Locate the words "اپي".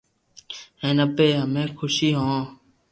1.05-1.27